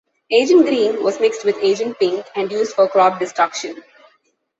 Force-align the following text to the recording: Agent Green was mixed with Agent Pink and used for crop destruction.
Agent 0.31 0.65
Green 0.65 1.03
was 1.03 1.19
mixed 1.19 1.45
with 1.45 1.61
Agent 1.61 1.99
Pink 1.99 2.25
and 2.35 2.51
used 2.51 2.73
for 2.73 2.87
crop 2.87 3.19
destruction. 3.19 3.83